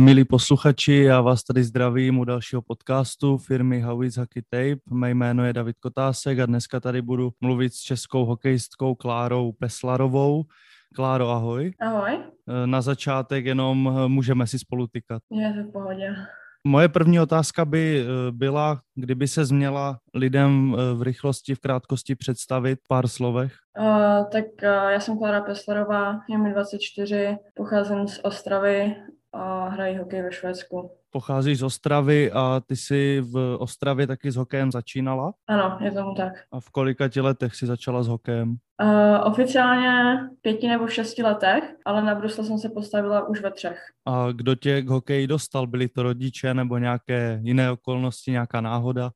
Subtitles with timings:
[0.00, 4.80] Milí posluchači, já vás tady zdravím u dalšího podcastu firmy How is Hockey Tape.
[4.90, 10.42] Mé jméno je David Kotásek a dneska tady budu mluvit s českou hokejistkou Klárou Peslarovou.
[10.94, 11.72] Kláro, ahoj.
[11.80, 12.18] Ahoj.
[12.66, 15.22] Na začátek jenom můžeme si spolu tykat.
[15.30, 16.16] Je to v pohodě.
[16.66, 22.14] Moje první otázka by eh, byla, kdyby se změla lidem eh, v rychlosti, v krátkosti
[22.14, 23.52] představit pár slovech.
[23.78, 28.94] Uh, tak uh, já jsem Klára Peslerová, je mi 24, pocházím z Ostravy
[29.32, 30.90] a hrají hokej ve Švédsku.
[31.10, 35.32] Pocházíš z Ostravy a ty jsi v Ostravě taky s hokejem začínala?
[35.48, 36.32] Ano, je tomu tak.
[36.52, 38.56] A v kolika ti letech jsi začala s hokejem?
[38.82, 43.78] Uh, oficiálně pěti nebo šesti letech, ale na brusle jsem se postavila už ve třech.
[44.06, 45.66] A kdo tě k hokeji dostal?
[45.66, 49.10] Byli to rodiče nebo nějaké jiné okolnosti, nějaká náhoda?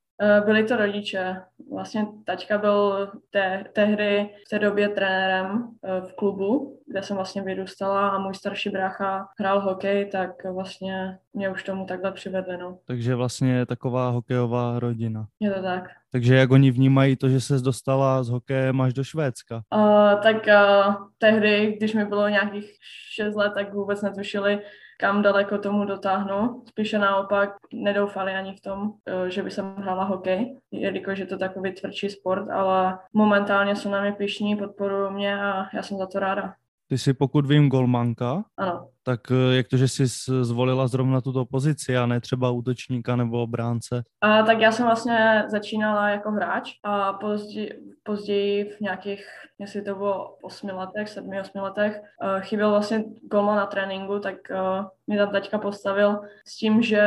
[0.45, 1.37] Byli to rodiče.
[1.73, 8.09] Vlastně taťka byl te, tehdy v té době trenérem v klubu, kde jsem vlastně vyrůstala
[8.09, 12.59] a můj starší brácha hrál hokej, tak vlastně mě už tomu takhle přivedli.
[12.59, 12.79] No.
[12.87, 15.27] Takže vlastně taková hokejová rodina.
[15.41, 15.91] Je to tak.
[16.13, 19.63] Takže jak oni vnímají to, že se dostala z hokejem až do Švédska?
[19.75, 22.73] Uh, tak uh, tehdy, když mi bylo nějakých
[23.15, 24.61] 6 let, tak vůbec netušili,
[25.01, 26.63] kam daleko tomu dotáhnu.
[26.69, 28.93] Spíše naopak nedoufali ani v tom,
[29.29, 34.01] že by jsem hrála hokej, jelikož je to takový tvrdší sport, ale momentálně jsou na
[34.01, 36.55] mě pišní, podporují mě a já jsem za to ráda.
[36.89, 38.45] Ty jsi, pokud vím, golmanka.
[38.57, 38.89] Ano.
[39.03, 40.07] Tak eh, jak to, že jsi
[40.43, 44.03] zvolila zrovna tuto pozici a ne třeba útočníka nebo obránce?
[44.21, 47.71] A, tak já jsem vlastně začínala jako hráč a později,
[48.03, 49.27] později v nějakých,
[49.59, 54.35] jestli to bylo 8 letech, 7, 8 letech, uh, chyběl vlastně golman na tréninku, tak
[54.51, 57.03] uh, mě tam taťka postavil s tím, že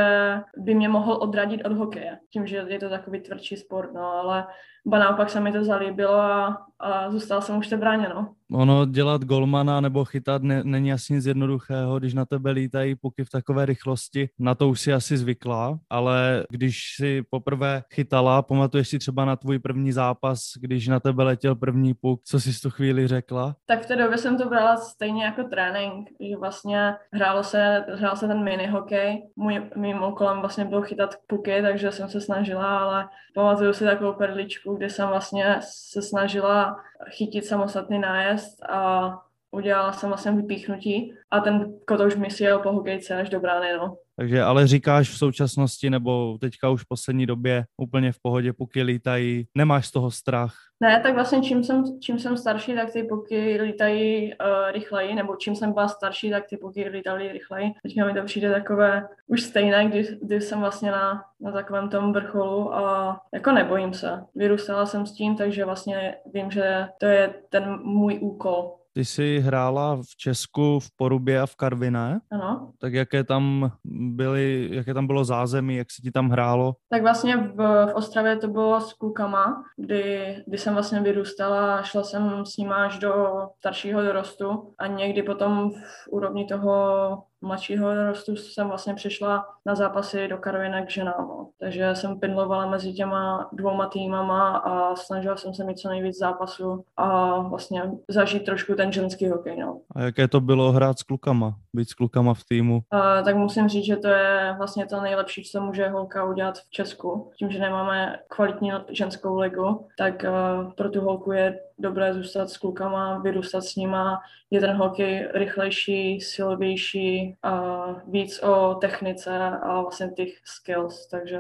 [0.57, 2.17] by mě mohl odradit od hokeje.
[2.33, 4.47] Tím, že je to takový tvrdší sport, no, ale
[4.85, 8.33] ba naopak se mi to zalíbilo a, a zůstal jsem už v té bráně, no.
[8.51, 13.23] Ono dělat golmana nebo chytat ne, není asi nic jednoduchého, když na tebe lítají puky
[13.23, 18.87] v takové rychlosti, na to už si asi zvykla, ale když si poprvé chytala, pamatuješ
[18.87, 22.61] si třeba na tvůj první zápas, když na tebe letěl první puk, co jsi z
[22.61, 23.55] tu chvíli řekla?
[23.65, 28.15] Tak v té době jsem to brala stejně jako trénink, že vlastně hrálo se, hrál
[28.15, 32.79] se ten mini hokej, můj, mým úkolem vlastně bylo chytat puky, takže jsem se snažila,
[32.79, 36.77] ale pamatuju si takovou perličku, kdy jsem vlastně se snažila
[37.09, 39.11] chytit samostatný nájezd a
[39.51, 43.73] udělala jsem vlastně vypíchnutí a ten kotouš mi si jel po hokejce až do brány,
[43.73, 43.97] no.
[44.19, 48.81] Takže ale říkáš v současnosti nebo teďka už v poslední době úplně v pohodě puky
[48.81, 50.53] lítají, nemáš z toho strach?
[50.79, 55.35] Ne, tak vlastně čím jsem, čím jsem starší, tak ty puky lítají uh, rychleji, nebo
[55.35, 57.71] čím jsem byla starší, tak ty puky lítaly rychleji.
[57.83, 62.13] Teďka mi to přijde takové už stejné, když, když jsem vlastně na, na takovém tom
[62.13, 64.23] vrcholu a jako nebojím se.
[64.35, 69.39] Vyrůstala jsem s tím, takže vlastně vím, že to je ten můj úkol ty jsi
[69.39, 72.19] hrála v Česku v Porubě a v Karviné.
[72.31, 72.71] Ano.
[72.77, 76.75] Tak jaké tam byly, jaké tam bylo zázemí, jak se ti tam hrálo?
[76.89, 82.03] Tak vlastně v, v Ostravě to bylo s klukama, kdy, kdy jsem vlastně vyrůstala, šla
[82.03, 83.25] jsem s nimi až do
[83.57, 90.27] staršího dorostu a někdy potom v úrovni toho mladšího dorostu jsem vlastně přišla na zápasy
[90.27, 91.27] do Karvinek k ženám.
[91.27, 91.49] No.
[91.59, 96.83] Takže jsem pindlovala mezi těma dvouma týmama a snažila jsem se mít co nejvíc zápasů
[96.97, 99.57] a vlastně zažít trošku ten ženský hokej.
[99.57, 99.79] No.
[99.95, 102.81] A jaké to bylo hrát s klukama, být s klukama v týmu?
[102.91, 106.69] A, tak musím říct, že to je vlastně to nejlepší, co může holka udělat v
[106.69, 107.31] Česku.
[107.35, 112.57] Tím, že nemáme kvalitní ženskou ligu, tak uh, pro tu holku je dobré zůstat s
[112.57, 114.21] klukama, vyrůstat s nima.
[114.49, 121.39] Je ten hokej rychlejší, silovější a víc o technice a vlastně těch skills, takže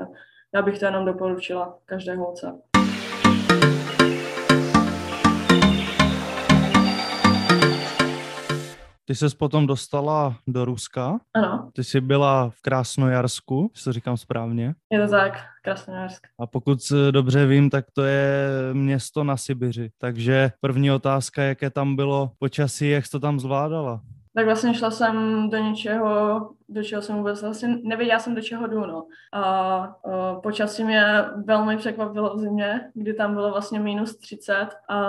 [0.53, 2.61] já bych to jenom doporučila každé holce.
[9.07, 11.19] Ty ses potom dostala do Ruska.
[11.33, 11.69] Ano.
[11.73, 14.75] Ty jsi byla v Krásnojarsku, jestli to říkám správně.
[14.91, 16.27] Je to tak, Krásnojarsk.
[16.39, 16.79] A pokud
[17.11, 19.91] dobře vím, tak to je město na Sibiři.
[19.97, 24.01] Takže první otázka, jaké tam bylo počasí, jak jsi to tam zvládala?
[24.37, 28.67] tak vlastně šla jsem do něčeho, do čeho jsem vůbec vlastně nevěděla jsem, do čeho
[28.67, 29.07] jdu, no.
[29.33, 29.93] A, a
[30.43, 31.03] počasí mě
[31.45, 34.99] velmi překvapilo v zimě, kdy tam bylo vlastně minus 30 a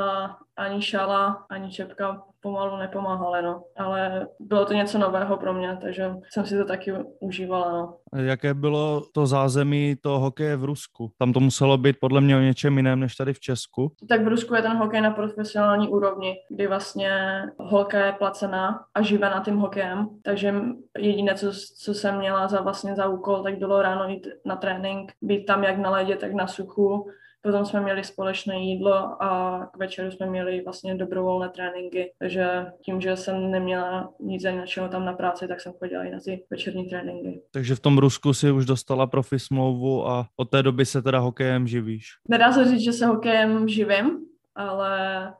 [0.56, 3.62] ani šala, ani čepka pomalu nepomáhaly, no.
[3.76, 7.96] Ale bylo to něco nového pro mě, takže jsem si to taky užívala, no.
[8.22, 11.12] Jaké bylo to zázemí toho hokeje v Rusku?
[11.18, 13.92] Tam to muselo být podle mě o něčem jiném než tady v Česku.
[14.08, 17.10] Tak v Rusku je ten hokej na profesionální úrovni, kdy vlastně
[17.58, 20.54] holka je placená a živé na tím hokejem, takže
[20.98, 21.52] jediné, co,
[21.82, 25.64] co jsem měla za vlastně za úkol, tak bylo ráno jít na trénink, být tam
[25.64, 27.10] jak na ledě, tak na suchu,
[27.42, 33.00] potom jsme měli společné jídlo a k večeru jsme měli vlastně dobrovolné tréninky, takže tím,
[33.00, 36.88] že jsem neměla nic jiného tam na práci, tak jsem chodila i na ty večerní
[36.88, 37.40] tréninky.
[37.50, 41.18] Takže v tom Rusku si už dostala profi smlouvu a od té doby se teda
[41.18, 42.06] hokejem živíš?
[42.28, 44.10] Nedá se říct, že se hokejem živím,
[44.54, 45.34] ale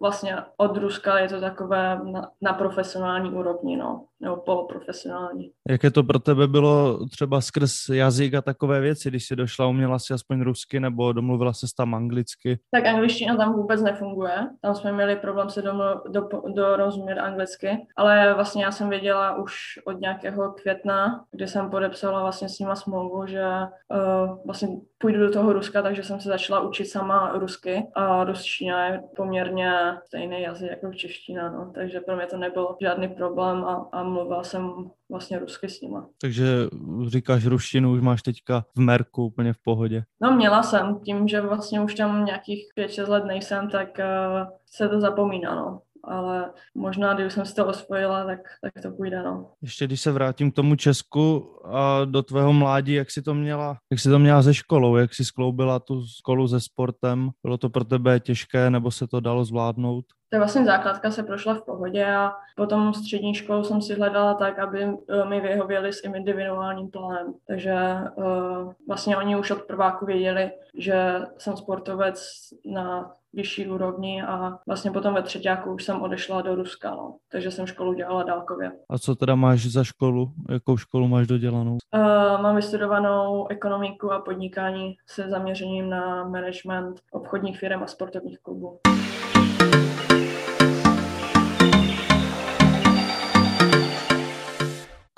[0.00, 5.50] vlastně od Ruska je to takové na, na profesionální úrovni, no nebo poloprofesionální.
[5.68, 9.98] Jaké to pro tebe bylo třeba skrz jazyk a takové věci, když jsi došla, uměla
[9.98, 12.58] si aspoň rusky nebo domluvila se tam anglicky?
[12.70, 14.48] Tak angličtina tam vůbec nefunguje.
[14.60, 19.54] Tam jsme měli problém se domlu, do, dorozumět anglicky, ale vlastně já jsem věděla už
[19.84, 24.68] od nějakého května, kdy jsem podepsala vlastně s nima smlouvu, že uh, vlastně
[24.98, 29.02] půjdu do toho Ruska, takže jsem se začala učit sama rusky a ruština je
[29.38, 29.72] poměrně
[30.06, 31.72] stejný jazyk jako čeština, no.
[31.74, 36.08] takže pro mě to nebyl žádný problém a, a mluvila jsem vlastně rusky s nima.
[36.20, 36.46] Takže
[37.08, 40.02] říkáš ruštinu, už máš teďka v Merku úplně v pohodě.
[40.20, 44.88] No měla jsem, tím, že vlastně už tam nějakých 5-6 let nejsem, tak uh, se
[44.88, 49.52] to zapomíná, no ale možná, když jsem si to osvojila, tak, tak to půjde, no.
[49.62, 53.78] Ještě když se vrátím k tomu Česku a do tvého mládí, jak jsi to měla,
[53.90, 57.70] jak jsi to měla ze školou, jak jsi skloubila tu školu se sportem, bylo to
[57.70, 60.04] pro tebe těžké, nebo se to dalo zvládnout?
[60.30, 64.58] Tak vlastně základka se prošla v pohodě a potom střední školu jsem si hledala tak,
[64.58, 67.34] aby eh, mi vyhověli s individuálním plánem.
[67.46, 67.74] Takže
[68.14, 72.38] uh, vlastně oni už od prváku věděli, že jsem sportovec
[72.72, 77.16] na vyšší úrovni a vlastně potom ve třetíku už jsem odešla do Ruska, no.
[77.32, 78.72] takže jsem školu dělala dálkově.
[78.90, 80.32] A co teda máš za školu?
[80.50, 81.72] Jakou školu máš dodělanou?
[81.94, 88.78] Uh, mám vystudovanou ekonomiku a podnikání se zaměřením na management obchodních firm a sportovních klubů.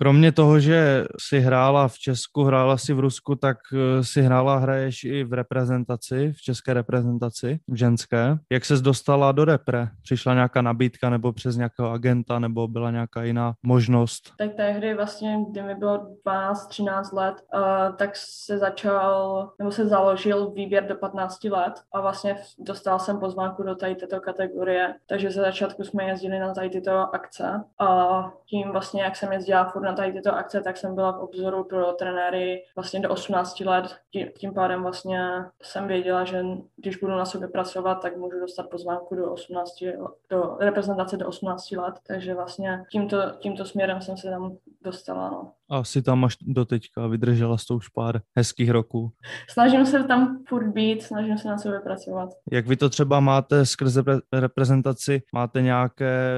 [0.02, 4.56] Kromě toho, že si hrála v Česku, hrála si v Rusku, tak eh, si hrála,
[4.56, 8.37] hraješ i v reprezentaci, v české reprezentaci, v ženské.
[8.50, 9.88] Jak ses dostala do repre?
[10.02, 14.32] Přišla nějaká nabídka nebo přes nějakého agenta, nebo byla nějaká jiná možnost?
[14.38, 20.50] Tak tehdy vlastně, kdy mi bylo 12-13 let, uh, tak se začal, nebo se založil
[20.50, 25.41] výběr do 15 let a vlastně dostal jsem pozvánku do tady této kategorie, takže ze
[25.41, 29.96] začátku jsme jezdili na tady tyto akce a tím vlastně, jak jsem jezdila furt na
[29.96, 33.96] tady tyto akce, tak jsem byla v obzoru pro trenéry vlastně do 18 let.
[34.38, 35.20] Tím, pádem vlastně
[35.62, 36.42] jsem věděla, že
[36.76, 39.84] když budu na sobě pracovat, tak můžu dostat pozvánku do 18,
[40.31, 41.94] do reprezentace do 18 let.
[42.06, 45.31] Takže vlastně tímto, tímto směrem jsem se tam dostala.
[45.31, 45.53] No.
[45.71, 49.12] A si tam až do teďka vydržela s tou už pár hezkých roků.
[49.50, 52.31] Snažím se tam furt být, snažím se na sobě pracovat.
[52.53, 55.23] Jak vy to třeba máte skrze reprezentaci?
[55.35, 56.32] Máte nějaké,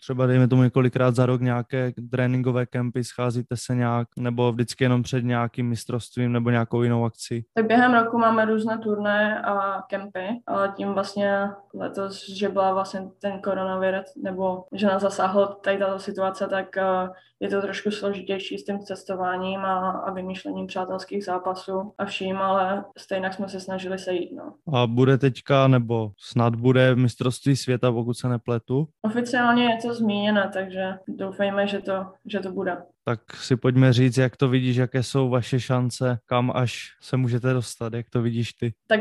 [0.00, 5.02] třeba dejme tomu několikrát za rok, nějaké tréninkové kempy, scházíte se nějak, nebo vždycky jenom
[5.02, 7.44] před nějakým mistrovstvím nebo nějakou jinou akcí?
[7.54, 13.08] Tak během roku máme různé turné a kempy, ale tím vlastně letos, že byla vlastně
[13.20, 17.08] ten koronavir, nebo že nás zasáhlo tady tato situace, tak eh,
[17.42, 22.84] je to trošku složitější s tím cestováním a, a vymýšlením přátelských zápasů a vším, ale
[22.98, 24.30] stejně jsme se snažili sejít.
[24.32, 24.54] No.
[24.74, 28.88] A bude teďka, nebo snad bude mistrovství světa, pokud se nepletu?
[29.02, 32.76] Oficiálně je to zmíněno, takže doufejme, že to, že to bude.
[33.04, 37.52] Tak si pojďme říct, jak to vidíš, jaké jsou vaše šance, kam až se můžete
[37.52, 38.74] dostat, jak to vidíš ty?
[38.86, 39.00] Tak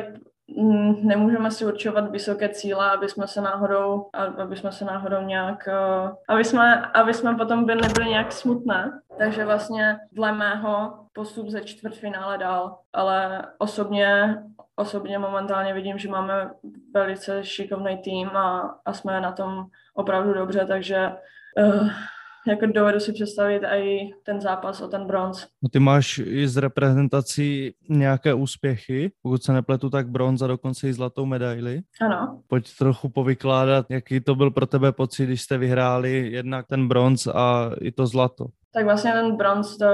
[1.01, 6.11] nemůžeme si určovat vysoké cíle, aby jsme se náhodou, aby jsme se náhodou nějak, eh,
[6.27, 9.01] aby jsme, aby jsme potom by nebyli nějak smutné.
[9.17, 14.37] Takže vlastně dle mého postup ze čtvrtfinále dál, ale osobně,
[14.75, 16.51] osobně momentálně vidím, že máme
[16.93, 21.11] velice šikovný tým a, a jsme na tom opravdu dobře, takže
[21.57, 21.89] uh,
[22.47, 25.47] jako dovedu si představit i ten zápas o ten bronz.
[25.61, 30.89] No ty máš i z reprezentací nějaké úspěchy, pokud se nepletu, tak bronz a dokonce
[30.89, 31.81] i zlatou medaili.
[32.01, 32.41] Ano.
[32.47, 37.27] Pojď trochu povykládat, jaký to byl pro tebe pocit, když jste vyhráli jednak ten bronz
[37.27, 38.45] a i to zlato.
[38.73, 39.85] Tak vlastně ten bronz to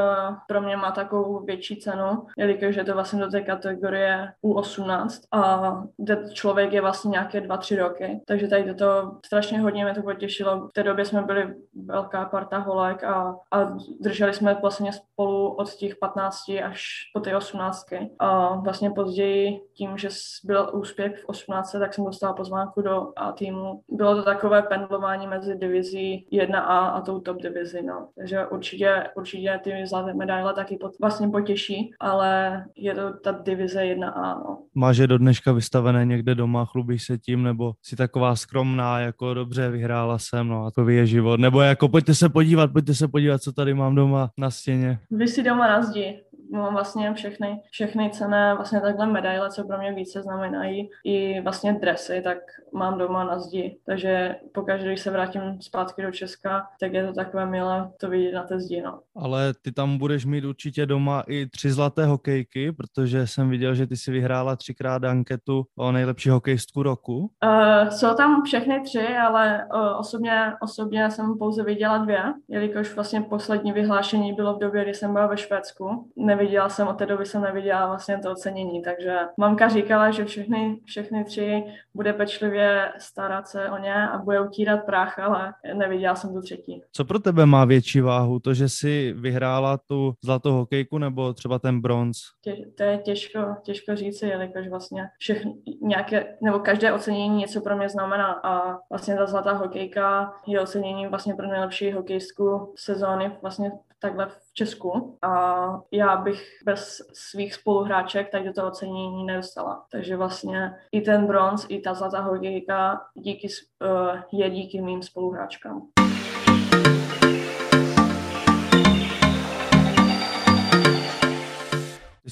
[0.48, 5.74] pro mě má takovou větší cenu, jelikož je to vlastně do té kategorie U18 a
[5.98, 8.22] kde člověk je vlastně nějaké dva, tři roky.
[8.27, 10.67] Takže tady toto strašně hodně mě to potěšilo.
[10.67, 11.55] V té době jsme byli
[11.86, 13.63] velká parta holek a, a
[14.00, 17.86] drželi jsme vlastně spolu od těch 15 až po ty 18.
[18.19, 20.10] A vlastně později tím, že
[20.43, 23.81] byl úspěch v 18, tak jsem dostala pozvánku do A týmu.
[23.89, 27.81] Bylo to takové pendlování mezi divizí 1A a tou top divizi.
[27.84, 28.10] No.
[28.15, 33.32] Takže určitě určitě, určitě ty zlaté medaile taky pot, vlastně potěší, ale je to ta
[33.32, 34.38] divize 1A.
[34.38, 34.58] No.
[34.76, 39.34] Máš je do dneška vystavené někde doma, chlubíš se tím, nebo si taková skromná, jako
[39.34, 41.40] dobře, vyhrála jsem, no a to je život.
[41.40, 45.00] Nebo jako pojďte se podívat, pojďte se podívat, co tady mám doma na stěně.
[45.12, 46.20] Vy si doma na zdi
[46.51, 51.74] mám vlastně všechny, všechny cené vlastně takhle medaile, co pro mě více znamenají, i vlastně
[51.74, 52.38] dresy, tak
[52.74, 53.77] mám doma na zdi.
[53.86, 58.32] Takže pokaždé, když se vrátím zpátky do Česka, tak je to takové milé to vidět
[58.32, 58.82] na té zdi.
[58.82, 59.00] No.
[59.16, 63.88] Ale ty tam budeš mít určitě doma i tři zlaté hokejky, protože jsem viděl, že
[63.88, 67.32] ty si vyhrála třikrát anketu o nejlepší hokejistku roku.
[67.44, 73.22] Uh, jsou tam všechny tři, ale uh, osobně, osobně jsem pouze viděla dvě, jelikož vlastně
[73.22, 76.12] poslední vyhlášení bylo v době, kdy jsem byla ve Švédsku.
[76.38, 80.79] Neviděla jsem, od té doby jsem neviděla vlastně to ocenění, takže mamka říkala, že všechny,
[80.86, 81.63] všechny tři
[81.94, 86.82] bude pečlivě starat se o ně a bude utírat prach, ale neviděla jsem tu třetí.
[86.91, 88.39] Co pro tebe má větší váhu?
[88.39, 92.17] To, že jsi vyhrála tu zlatou hokejku nebo třeba ten bronz?
[92.41, 97.77] Tě, to je těžko, těžko říci, jelikož vlastně všechny, nějaké, nebo každé ocenění něco pro
[97.77, 103.72] mě znamená a vlastně ta zlatá hokejka je oceněním vlastně pro nejlepší hokejistku sezóny vlastně
[104.00, 109.86] takhle v Česku a já bych bez svých spoluhráček tady do toho ocenění nedostala.
[109.92, 113.48] Takže vlastně i ten bronz, i ta zlatá hokejka díky,
[113.82, 115.97] uh, je díky mým spoluhráčkám.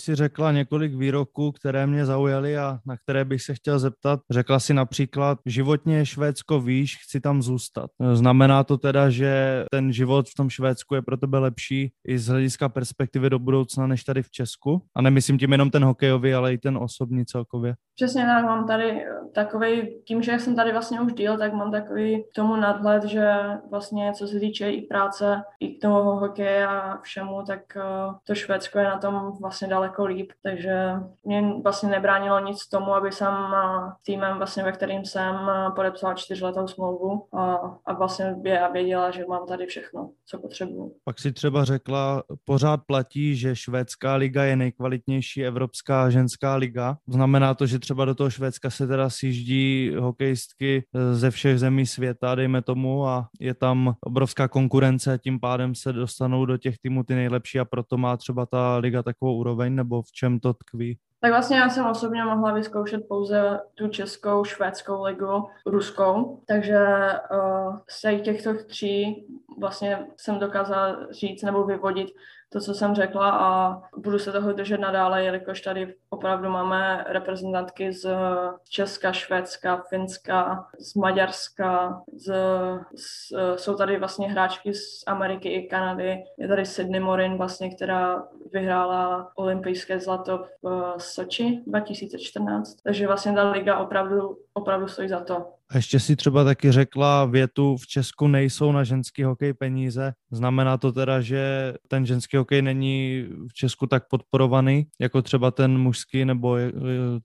[0.06, 4.20] Jsi řekla několik výroků, které mě zaujaly a na které bych se chtěl zeptat.
[4.32, 7.90] Řekla si například, životně Švédsko víš, chci tam zůstat.
[8.14, 12.28] Znamená to teda, že ten život v tom Švédsku je pro tebe lepší i z
[12.28, 14.82] hlediska perspektivy do budoucna než tady v Česku?
[14.96, 17.76] A nemyslím tím jenom ten hokejový, ale i ten osobní celkově.
[17.96, 22.24] Přesně tak, mám tady takový, tím, že jsem tady vlastně už díl, tak mám takový
[22.24, 23.34] k tomu nadhled, že
[23.70, 27.82] vlastně co se týče i práce, i k tomu hokeje a všemu, tak eh,
[28.28, 30.92] to Švédsko je na tom vlastně daleko líp, takže
[31.24, 36.14] mě vlastně nebránilo nic tomu, aby jsem eh, týmem, vlastně, ve kterým jsem eh, podepsala
[36.14, 40.96] čtyřletou smlouvu a, a vlastně já věděla, že mám tady všechno, co potřebuju.
[41.04, 46.98] Pak si třeba řekla, pořád platí, že švédská liga je nejkvalitnější evropská ženská liga.
[47.08, 51.86] Znamená to, že třeba do toho Švédska se teda sjíždí hokejistky eh, ze všech zemí
[51.86, 57.04] světa, dejme tomu, a je tam obrovská konkurence, tím pádem se dostanou do těch týmů
[57.04, 60.98] ty nejlepší a proto má třeba ta liga takovou úroveň, nebo v čem to tkví?
[61.20, 66.86] Tak vlastně já jsem osobně mohla vyzkoušet pouze tu českou, švédskou ligu, ruskou, takže
[67.32, 69.26] uh, z těchto tří
[69.60, 72.08] vlastně jsem dokázala říct nebo vyvodit
[72.56, 77.92] to, co jsem řekla a budu se toho držet nadále, jelikož tady opravdu máme reprezentantky
[77.94, 78.10] z
[78.70, 82.34] Česka, Švédska, Finska, z Maďarska, z,
[82.96, 86.18] z, jsou tady vlastně hráčky z Ameriky i Kanady.
[86.38, 92.76] Je tady Sydney Morin, vlastně, která vyhrála olympijské zlato v Soči 2014.
[92.84, 95.46] Takže vlastně ta liga opravdu, opravdu stojí za to.
[95.70, 100.14] A ještě si třeba taky řekla větu, v Česku nejsou na ženský hokej peníze.
[100.32, 105.78] Znamená to teda, že ten ženský hokej není v Česku tak podporovaný, jako třeba ten
[105.78, 106.58] mužský, nebo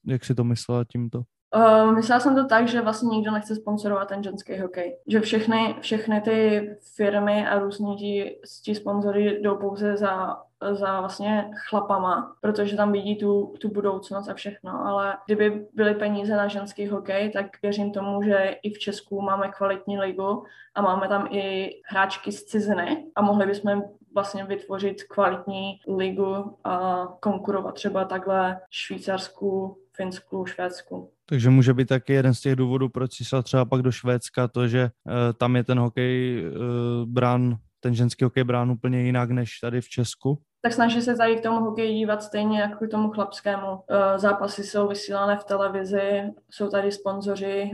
[0.07, 1.23] jak, si to myslela tímto?
[1.57, 4.99] Uh, myslela jsem to tak, že vlastně nikdo nechce sponsorovat ten ženský hokej.
[5.07, 10.37] Že všechny, všechny ty firmy a různí ti, ti sponzory jdou pouze za
[10.73, 16.37] za vlastně chlapama, protože tam vidí tu, tu budoucnost a všechno, ale kdyby byly peníze
[16.37, 21.09] na ženský hokej, tak věřím tomu, že i v Česku máme kvalitní ligu a máme
[21.09, 23.83] tam i hráčky z ciziny a mohli bychom
[24.15, 31.11] vlastně vytvořit kvalitní ligu a konkurovat třeba takhle Švýcarsku, Finsku, Švédsku.
[31.31, 34.69] Takže může být taky jeden z těch důvodů, proč si třeba pak do Švédska, to,
[34.69, 39.59] že uh, tam je ten hokej uh, brán, ten ženský hokej brán úplně jinak než
[39.61, 40.39] tady v Česku?
[40.63, 43.71] tak snaží se tady k tomu hokeji dívat stejně jako k tomu chlapskému.
[43.71, 43.79] Uh,
[44.17, 47.71] zápasy jsou vysílané v televizi, jsou tady sponzoři.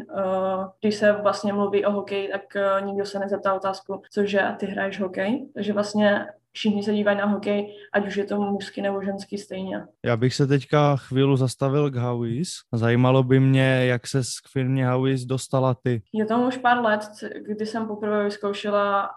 [0.81, 5.01] Když se vlastně mluví o hokeji, tak nikdo se nezeptá otázku, cože a ty hraješ
[5.01, 5.49] hokej.
[5.55, 9.85] Takže vlastně všichni se dívají na hokej, ať už je to mužský nebo ženský stejně.
[10.05, 12.49] Já bych se teďka chvíli zastavil k Howies.
[12.73, 16.03] Zajímalo by mě, jak se k firmě Howies dostala ty.
[16.13, 17.01] Je to už pár let,
[17.47, 19.11] kdy jsem poprvé vyzkoušela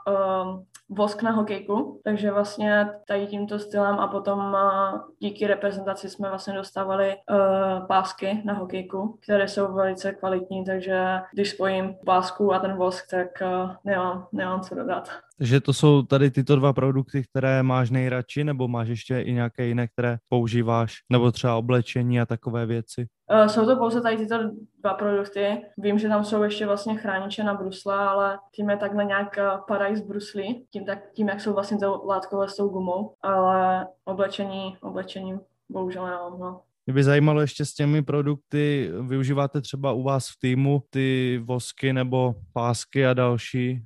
[0.43, 6.29] um, vosk na hokejku, takže vlastně tady tímto stylem a potom uh, díky reprezentaci jsme
[6.29, 12.60] vlastně dostávali uh, pásky na hokejku, které jsou velice kvalitní, takže když spojím pásku a
[12.60, 15.10] ten vosk, tak uh, nemám, nemám co dodat.
[15.38, 19.65] Takže to jsou tady tyto dva produkty, které máš nejradši, nebo máš ještě i nějaké
[19.65, 23.08] jiné, které používáš, nebo třeba oblečení a takové věci?
[23.31, 24.36] Uh, jsou to pouze tady tyto
[24.81, 25.62] dva produkty.
[25.77, 29.43] Vím, že tam jsou ještě vlastně chrániče na brusla, ale tím je takhle nějak eh,
[29.67, 33.88] padají z bruslí, tím, tak, tím, jak jsou vlastně to látkové s tou gumou, ale
[34.05, 36.62] oblečení, oblečení bohužel nemám, no.
[36.86, 41.93] Mě by zajímalo ještě s těmi produkty, využíváte třeba u vás v týmu ty vosky
[41.93, 43.83] nebo pásky a další?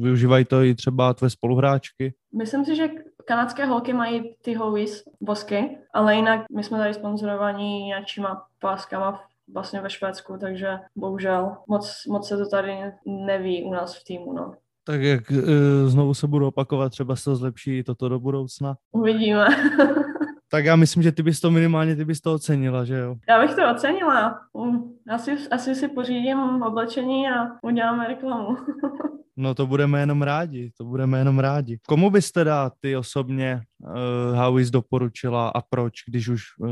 [0.00, 2.14] Využívají to i třeba tvé spoluhráčky?
[2.38, 2.88] Myslím si, že
[3.26, 9.20] kanadské holky mají ty hovis, bosky, ale jinak my jsme tady sponzorovaní nějakýma páskama
[9.54, 12.76] vlastně ve Švédsku, takže bohužel moc, moc se to tady
[13.06, 14.32] neví u nás v týmu.
[14.32, 14.54] No.
[14.84, 15.42] Tak jak e,
[15.86, 18.74] znovu se budu opakovat, třeba se to zlepší toto do budoucna?
[18.92, 19.46] Uvidíme.
[20.50, 23.16] tak já myslím, že ty bys to minimálně, ty bys to ocenila, že jo?
[23.28, 24.40] Já bych to ocenila.
[25.10, 28.56] Asi, asi si pořídím oblečení a uděláme reklamu.
[29.36, 31.78] No to budeme jenom rádi, to budeme jenom rádi.
[31.88, 36.68] Komu byste dá ty osobně uh, Howies doporučila a proč, když už uh,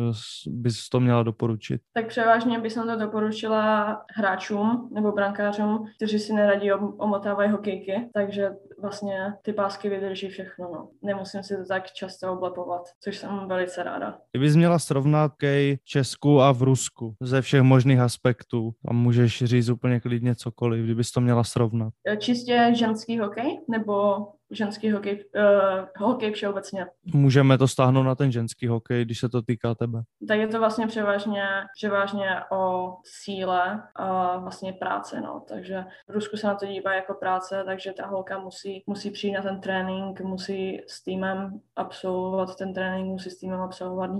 [0.47, 1.81] bys to měla doporučit?
[1.95, 8.51] Tak převážně bych to doporučila hráčům nebo brankářům, kteří si neradí omotávají hokejky, takže
[8.83, 10.71] vlastně ty pásky vydrží všechno.
[10.73, 10.89] No.
[11.03, 14.19] Nemusím si to tak často oblepovat, což jsem velice ráda.
[14.33, 19.45] Kdybys měla srovnat kej v Česku a v Rusku ze všech možných aspektů a můžeš
[19.45, 21.93] říct úplně klidně cokoliv, kdybys to měla srovnat.
[22.19, 26.87] Čistě ženský hokej nebo ženský hokej, uh, hokej všeobecně.
[27.15, 30.03] Můžeme to stáhnout na ten ženský hokej, když se to týká tebe.
[30.29, 31.45] Tak je to vlastně převážně,
[31.77, 35.45] převážně o síle a vlastně práce, no.
[35.49, 39.33] Takže v Rusku se na to dívá jako práce, takže ta holka musí, musí přijít
[39.33, 44.19] na ten trénink, musí s týmem absolvovat ten trénink, musí s týmem absolvovat uh,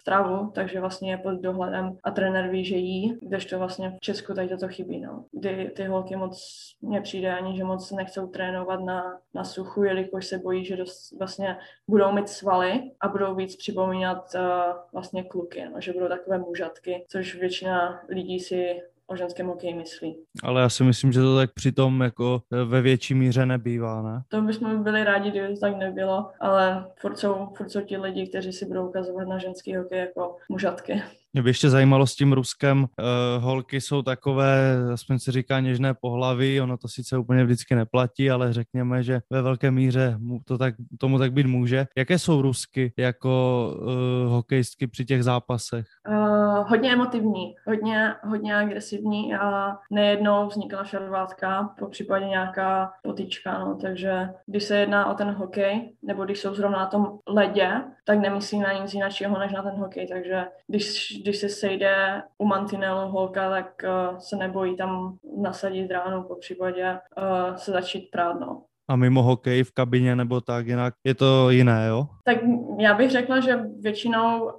[0.00, 4.34] stravu, takže vlastně je pod dohledem a trenér ví, že jí, kdežto vlastně v Česku
[4.34, 5.24] tady toto chybí, no.
[5.32, 6.38] Kdy ty holky moc
[6.82, 9.02] nepřijde ani, že moc nechcou trénovat na,
[9.38, 11.56] na suchu, jelikož se bojí, že dost, vlastně
[11.88, 14.40] budou mít svaly a budou víc připomínat uh,
[14.92, 20.16] vlastně kluky, no, že budou takové mužatky, což většina lidí si o ženském hokeji myslí.
[20.42, 24.22] Ale já si myslím, že to tak přitom jako ve větší míře nebývá, ne?
[24.28, 28.26] To bychom byli rádi, kdyby to tak nebylo, ale furt jsou, furt jsou ti lidi,
[28.26, 31.02] kteří si budou ukazovat na ženský hokej jako mužatky.
[31.38, 35.94] Mě by ještě zajímalo s tím Ruskem, uh, holky jsou takové, aspoň se říká něžné
[35.94, 40.74] pohlaví, ono to sice úplně vždycky neplatí, ale řekněme, že ve velké míře to tak,
[41.00, 41.86] tomu tak být může.
[41.96, 45.86] Jaké jsou Rusky jako uh, hokejistky při těch zápasech?
[46.08, 53.78] Uh, hodně emotivní, hodně, hodně agresivní a nejednou vznikla šarvátka, po případě nějaká potička, no,
[53.82, 57.70] takže když se jedná o ten hokej, nebo když jsou zrovna na tom ledě,
[58.04, 62.46] tak nemyslí na nic jiného než na ten hokej, takže když když se sejde u
[62.46, 68.40] mantinelu holka, tak uh, se nebojí tam nasadit ránu, po případě uh, se začít prát,
[68.40, 72.06] no a mimo hokej v kabině nebo tak, jinak je to jiné, jo?
[72.24, 72.38] Tak
[72.78, 74.50] já bych řekla, že většinou uh,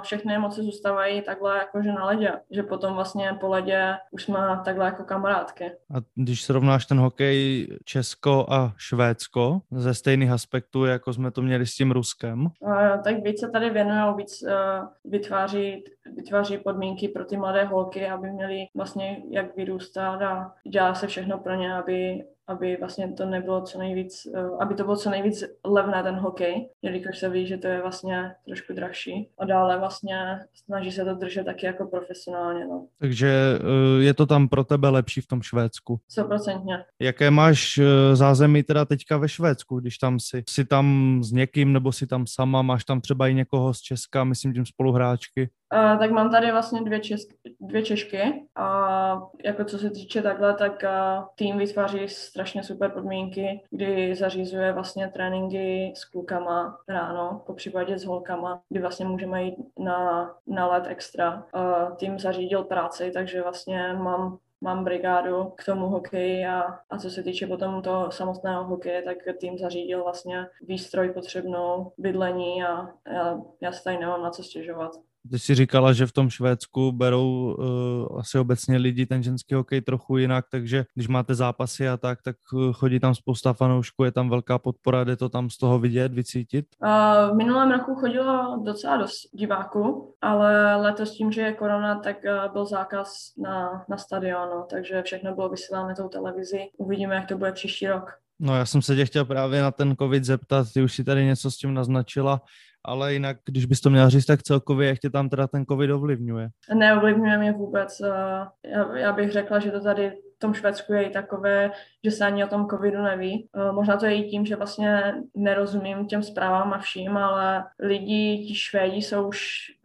[0.00, 4.84] všechny emoce zůstávají takhle jakože na ledě, že potom vlastně po ledě už jsme takhle
[4.84, 5.64] jako kamarádky.
[5.64, 11.66] A když srovnáš ten hokej Česko a Švédsko ze stejných aspektů, jako jsme to měli
[11.66, 12.46] s tím Ruskem?
[12.60, 15.84] Uh, tak víc se tady věnují, víc uh, vytváří,
[16.16, 21.38] vytváří podmínky pro ty mladé holky, aby měly vlastně jak vyrůstat a dělá se všechno
[21.38, 25.44] pro ně, aby aby vlastně to nebylo co nejvíc, eh, aby to bylo co nejvíc
[25.64, 29.28] levné ten hokej, jelikož se ví, že to je vlastně trošku drahší.
[29.38, 30.16] A dále vlastně
[30.54, 32.66] snaží se to držet taky jako profesionálně.
[32.66, 32.86] No.
[33.00, 36.00] Takže eh, je to tam pro tebe lepší v tom Švédsku?
[36.18, 36.84] 100%.
[37.00, 40.44] Jaké máš eh, zázemí teda teďka ve Švédsku, když tam si?
[40.48, 42.62] Jsi tam s někým nebo si tam sama?
[42.62, 45.50] Máš tam třeba i někoho z Česka, myslím tím spoluhráčky?
[45.74, 47.28] Uh, tak mám tady vlastně dvě, česk,
[47.60, 53.64] dvě Češky a jako co se týče takhle, tak uh, tým vytváří strašně super podmínky,
[53.70, 59.56] kdy zařizuje vlastně tréninky s klukama ráno, po případě s holkama, kdy vlastně můžeme jít
[59.78, 61.44] na, na let extra.
[61.54, 67.10] Uh, tým zařídil práci, takže vlastně mám mám brigádu k tomu hokeji a, a co
[67.10, 73.40] se týče potom toho samotného hokeje, tak tým zařídil vlastně výstroj potřebnou, bydlení a já,
[73.60, 74.92] já se tady nemám na co stěžovat.
[75.30, 79.80] Ty jsi říkala, že v tom Švédsku berou uh, asi obecně lidi ten ženský hokej
[79.80, 84.12] trochu jinak, takže když máte zápasy a tak, tak eh, chodí tam spousta fanoušků, je
[84.12, 86.66] tam velká podpora, jde to tam z toho vidět, vycítit?
[86.82, 92.16] Uh, v minulém roku chodilo docela dost diváků, ale letos tím, že je korona, tak
[92.24, 96.58] uh, byl zákaz na, na stadionu, takže všechno bylo vysíláno tou televizi.
[96.76, 98.10] Uvidíme, jak to bude příští rok.
[98.40, 101.24] No já jsem se tě chtěl právě na ten covid zeptat, ty už si tady
[101.24, 102.40] něco s tím naznačila,
[102.84, 105.90] ale jinak, když bys to měla říct, tak celkově, jak tě tam teda ten covid
[105.90, 106.48] ovlivňuje?
[106.74, 108.00] Neovlivňuje mě vůbec.
[108.00, 111.70] Eh, já, já bych řekla, že to tady tom Švédsku je i takové,
[112.04, 113.48] že se ani o tom covidu neví.
[113.56, 118.44] Eh, možná to je i tím, že vlastně nerozumím těm zprávám a vším, ale lidi,
[118.48, 119.38] ti Švédi jsou už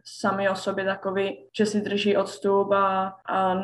[0.04, 3.54] sami o sobě takový, že si drží odstup a, a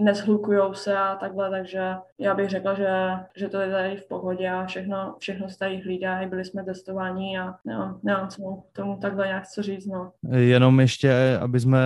[0.00, 2.88] nezhlukujou se a takhle, takže já bych řekla, že,
[3.36, 7.38] že to je tady v pohodě a všechno, všechno se tady hlídá, byli jsme testováni
[7.38, 9.86] a nemám, nemám co tomu takhle nějak co říct.
[9.86, 10.12] No.
[10.30, 11.78] Jenom ještě, aby jsme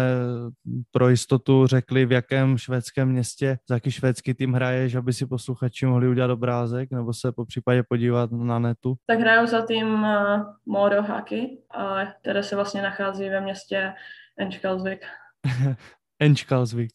[0.90, 5.26] pro jistotu řekli, v jakém švédském městě, za jaký švédský tým jakým hraješ, aby si
[5.26, 8.94] posluchači mohli udělat obrázek nebo se po případě podívat na netu?
[9.06, 13.92] Tak hraju za tým uh, Modo Hockey, uh, které se vlastně nachází ve městě
[14.38, 15.06] Enčkalsvik.
[16.20, 16.92] Enčkalsvik.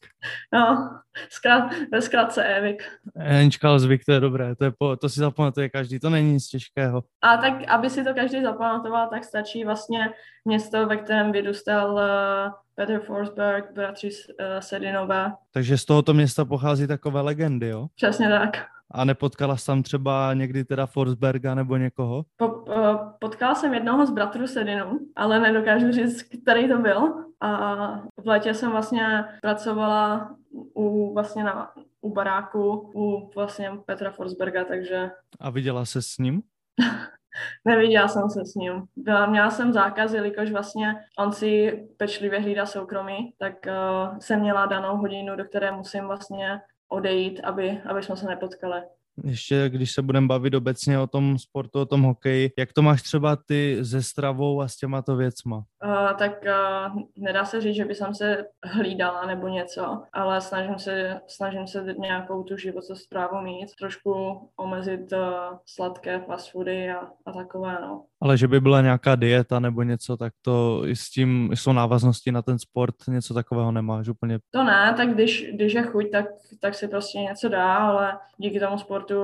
[0.54, 0.90] No,
[1.30, 2.84] zkrát, ve zkrátce Evik.
[3.16, 7.04] Enčkalsvik, to je dobré, to, je po, to si zapamatuje každý, to není nic těžkého.
[7.22, 10.10] A tak, aby si to každý zapamatoval, tak stačí vlastně
[10.46, 15.32] město, ve kterém vyrůstal uh, Peter Forsberg, bratři uh, Sedinové.
[15.54, 17.88] Takže z tohoto města pochází takové legendy, jo?
[17.96, 18.75] Přesně tak.
[18.92, 22.26] A nepotkala jsi tam třeba někdy teda Forsberga nebo někoho?
[22.38, 27.14] Po, uh, potkala jsem jednoho z bratrů Sedinu, ale nedokážu říct, který to byl.
[27.42, 27.76] A
[28.24, 30.30] v létě jsem vlastně pracovala
[30.74, 31.72] u, vlastně na,
[32.02, 35.12] u baráku u vlastně Petra Forsberga, takže...
[35.40, 36.42] A viděla se s ním?
[37.66, 38.84] Neviděla jsem se s ním.
[38.96, 44.66] Byla, měla jsem zákaz, jelikož vlastně on si pečlivě hlídá soukromí, tak uh, jsem měla
[44.66, 48.82] danou hodinu, do které musím vlastně odejít, aby, aby jsme se nepotkali.
[49.24, 53.02] Ještě když se budeme bavit obecně o tom sportu, o tom hokeji, jak to máš
[53.02, 55.64] třeba ty ze stravou a s těma to věcma?
[55.86, 60.80] Uh, tak uh, nedá se říct, že by jsem se hlídala nebo něco, ale snažím
[60.80, 64.14] se, snažím se nějakou tu životostrávu mít, trošku
[64.58, 65.20] omezit uh,
[65.66, 68.06] sladké fast foody a, a takové, no.
[68.26, 72.32] Ale že by byla nějaká dieta nebo něco, tak to i s tím, jsou návaznosti
[72.32, 74.40] na ten sport, něco takového nemáš úplně?
[74.52, 76.26] To ne, tak když, když je chuť, tak,
[76.60, 79.16] tak si prostě něco dá, ale díky tomu sportu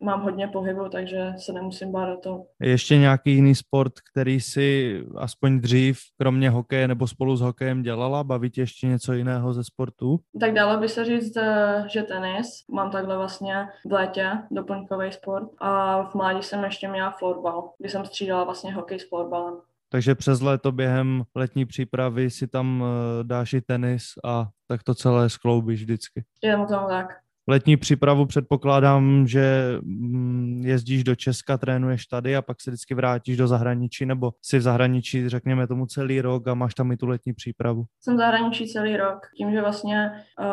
[0.00, 2.42] mám hodně pohybu, takže se nemusím bát o to.
[2.60, 7.82] Je ještě nějaký jiný sport, který si aspoň dřív, kromě hokeje nebo spolu s hokejem
[7.82, 8.24] dělala?
[8.24, 10.20] Baví tě ještě něco jiného ze sportu?
[10.40, 12.46] Tak dalo by se říct, eh, že tenis.
[12.72, 17.88] Mám takhle vlastně v létě doplňkový sport a v mládí jsem ještě měla florbal, kdy
[17.88, 19.54] jsem střídala vlastně hokej s florbalem.
[19.88, 24.94] Takže přes léto během letní přípravy si tam eh, dáš i tenis a tak to
[24.94, 26.24] celé skloubíš vždycky.
[26.42, 27.25] Je tomu tak.
[27.48, 33.36] Letní přípravu předpokládám, že mm, jezdíš do Česka, trénuješ tady a pak se vždycky vrátíš
[33.36, 37.06] do zahraničí, nebo si v zahraničí, řekněme tomu, celý rok a máš tam i tu
[37.06, 37.84] letní přípravu.
[38.00, 39.18] Jsem v zahraničí celý rok.
[39.36, 40.46] Tím, že vlastně uh,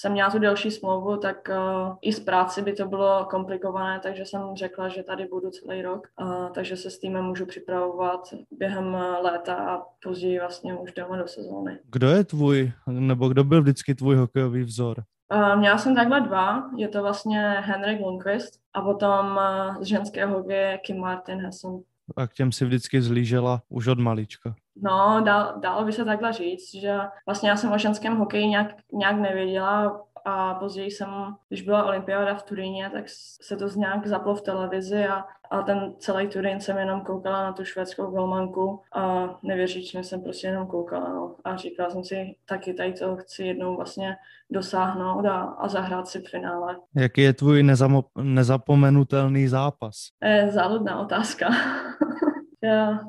[0.00, 4.24] jsem měla tu delší smlouvu, tak uh, i z práci by to bylo komplikované, takže
[4.24, 8.20] jsem řekla, že tady budu celý rok, uh, takže se s týmem můžu připravovat
[8.58, 11.78] během léta a později vlastně už jdeme do sezóny.
[11.84, 15.02] Kdo je tvůj, nebo kdo byl vždycky tvůj hokejový vzor?
[15.34, 20.36] Uh, měla jsem takhle dva, je to vlastně Henrik Lundqvist a potom uh, z ženského
[20.36, 21.80] hokeje Kim Martin Hesson.
[22.16, 24.54] A k těm si vždycky zlížela už od malička.
[24.82, 28.74] No, dal, dalo by se takhle říct, že vlastně já jsem o ženském hokeji nějak,
[28.92, 31.08] nějak nevěděla a později jsem,
[31.48, 33.04] když byla olympiáda v Turíně, tak
[33.42, 37.52] se to nějak zaplo v televizi a, a ten celý Turín jsem jenom koukala na
[37.52, 41.36] tu švédskou golmanku a nevěříčně jsem prostě jenom koukala no.
[41.44, 44.16] a říkala jsem si, taky tady to chci jednou vlastně
[44.50, 46.76] dosáhnout a, a zahrát si v finále.
[46.96, 50.08] Jaký je tvůj nezamo, nezapomenutelný zápas?
[50.24, 51.48] Je záludná otázka.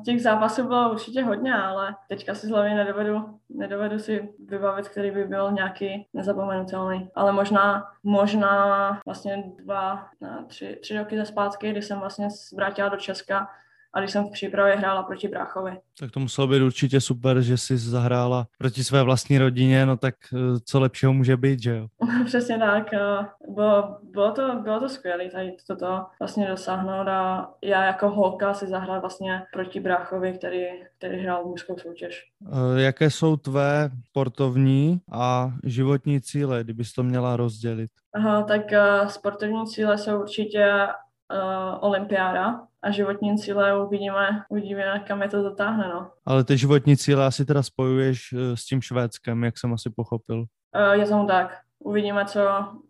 [0.04, 5.10] Těch zápasů bylo určitě hodně, ale teďka si z hlavy nedovedu, nedovedu si vybavit, který
[5.10, 7.10] by byl nějaký nezapomenutelný.
[7.14, 10.08] Ale možná, možná vlastně dva,
[10.46, 13.48] tři, tři roky ze zpátky, kdy jsem vlastně vrátila do Česka
[13.92, 15.78] a když jsem v přípravě hrála proti Bráchovi.
[15.98, 20.14] Tak to muselo být určitě super, že jsi zahrála proti své vlastní rodině, no tak
[20.34, 21.86] eh, co lepšího může být, že jo?
[22.24, 22.94] Přesně tak.
[22.94, 28.54] Eh, bylo, bylo, to, bylo to skvělé tady toto vlastně dosáhnout a já jako holka
[28.54, 30.64] si zahrál vlastně proti Bráchovi, který,
[30.98, 32.26] který hrál mužskou soutěž.
[32.52, 37.90] Eh, jaké jsou tvé sportovní a životní cíle, kdybys to měla rozdělit?
[38.14, 38.62] Aha, tak
[39.06, 40.86] sportovní cíle jsou určitě
[41.32, 45.88] uh, olympiáda a životní cíle uvidíme, uvidíme, kam je to dotáhne.
[45.88, 46.10] No.
[46.26, 50.44] Ale ty životní cíle asi teda spojuješ uh, s tím Švédskem, jak jsem asi pochopil.
[50.76, 52.40] Uh, je tomu tak uvidíme, co,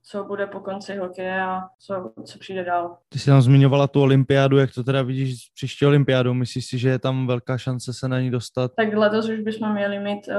[0.02, 2.96] co bude po konci hokeje a co, co přijde dál.
[3.08, 6.34] Ty jsi tam zmiňovala tu olympiádu, jak to teda vidíš příští olympiádu?
[6.34, 8.72] Myslíš si, že je tam velká šance se na ní dostat?
[8.76, 10.34] Tak letos už bychom měli mít uh,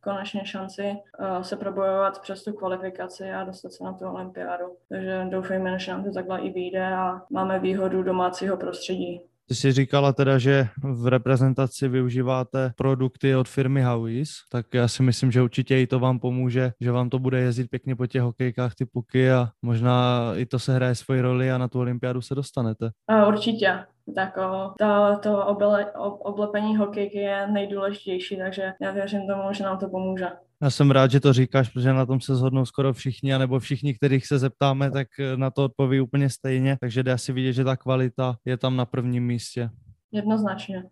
[0.00, 4.64] konečně šanci uh, se probojovat přes tu kvalifikaci a dostat se na tu olympiádu.
[4.88, 9.20] Takže doufejme, že nám to takhle i vyjde a máme výhodu domácího prostředí.
[9.48, 15.02] Ty jsi říkala teda, že v reprezentaci využíváte produkty od firmy Howis, tak já si
[15.02, 18.22] myslím, že určitě i to vám pomůže, že vám to bude jezdit pěkně po těch
[18.22, 22.22] hokejkách ty puky a možná i to se hraje svoji roli a na tu olympiádu
[22.22, 22.90] se dostanete.
[23.28, 23.84] Určitě.
[24.14, 29.78] Tak o, to, to obele, oblepení hokejky je nejdůležitější, takže já věřím tomu, že nám
[29.78, 30.28] to pomůže.
[30.62, 33.94] Já jsem rád, že to říkáš, protože na tom se shodnou skoro všichni, anebo všichni,
[33.94, 36.76] kterých se zeptáme, tak eh, na to odpoví úplně stejně.
[36.80, 39.70] Takže dá si vidět, že ta kvalita je tam na prvním místě.
[40.12, 40.84] Jednoznačně.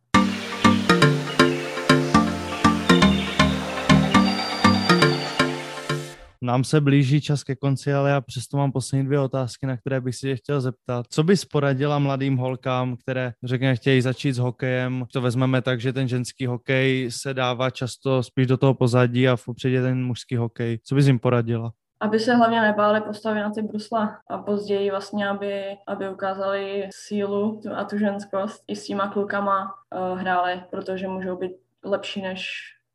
[6.42, 10.00] Nám se blíží čas ke konci, ale já přesto mám poslední dvě otázky, na které
[10.00, 11.06] bych si je chtěl zeptat.
[11.08, 15.04] Co bys poradila mladým holkám, které, řekněme, chtějí začít s hokejem?
[15.12, 19.36] To vezmeme tak, že ten ženský hokej se dává často spíš do toho pozadí a
[19.36, 20.78] v popředí ten mužský hokej.
[20.84, 21.72] Co bys jim poradila?
[22.00, 27.60] aby se hlavně nebáli postavit na ty brusle a později vlastně, aby, aby ukázali sílu
[27.76, 31.52] a tu ženskost i s těma klukama uh, hráli, protože můžou být
[31.84, 32.42] lepší než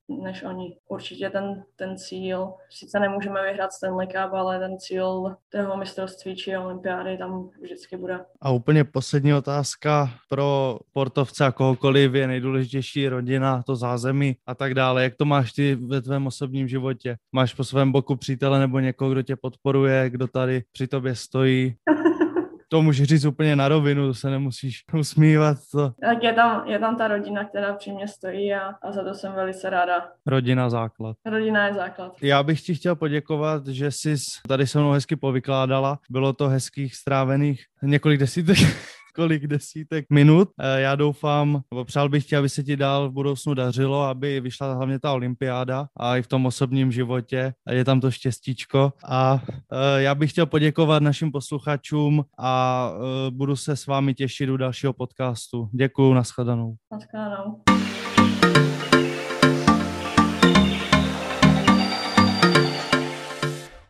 [0.09, 0.77] než oni.
[0.87, 6.57] Určitě ten, ten cíl, sice nemůžeme vyhrát Stanley Cup, ale ten cíl toho mistrovství či
[6.57, 8.19] olympiády tam vždycky bude.
[8.41, 14.73] A úplně poslední otázka pro sportovce a kohokoliv je nejdůležitější rodina, to zázemí a tak
[14.73, 15.03] dále.
[15.03, 17.15] Jak to máš ty ve tvém osobním životě?
[17.31, 21.75] Máš po svém boku přítele nebo někoho, kdo tě podporuje, kdo tady při tobě stojí?
[22.67, 25.57] to můžeš říct úplně na rovinu, to se nemusíš usmívat.
[25.71, 25.91] To.
[26.01, 29.13] Tak je tam, je tam ta rodina, která při mě stojí a, a za to
[29.13, 30.07] jsem velice ráda.
[30.25, 31.15] Rodina základ.
[31.25, 32.13] Rodina je základ.
[32.21, 34.15] Já bych ti chtěl poděkovat, že jsi
[34.47, 35.99] tady se mnou hezky povykládala.
[36.09, 38.57] Bylo to hezkých strávených několik desítek
[39.17, 40.49] několik desítek minut.
[40.59, 44.39] Eh, já doufám, nebo přál bych ti, aby se ti dál v budoucnu dařilo, aby
[44.41, 48.93] vyšla hlavně ta olympiáda a i v tom osobním životě je tam to štěstíčko.
[49.09, 54.49] A eh, já bych chtěl poděkovat našim posluchačům a eh, budu se s vámi těšit
[54.49, 55.69] u dalšího podcastu.
[55.73, 56.75] Děkuju, nashledanou.
[56.91, 57.86] Nashledanou.